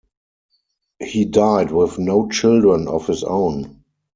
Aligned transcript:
He 0.99 1.25
died 1.25 1.69
with 1.69 1.99
no 1.99 2.27
children 2.27 2.87
of 2.87 3.05
his 3.05 3.23
own. 3.23 3.83